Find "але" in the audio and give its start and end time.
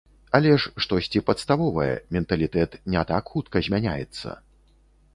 0.37-0.53